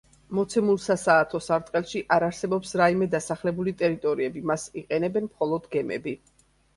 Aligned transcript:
მოცემულ 0.35 0.77
სასაათო 0.83 1.41
სარტყელში 1.47 1.99
არ 2.15 2.25
არსებობს 2.27 2.73
რაიმე 2.81 3.07
დასახლებული 3.15 3.73
ტერიტორიები, 3.81 4.43
მას 4.53 4.65
იყენებენ 4.83 5.29
მხოლოდ 5.29 5.69
გემები. 5.77 6.15